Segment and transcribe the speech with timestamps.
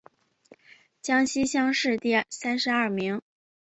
[0.99, 3.21] 江西乡试第三十二名。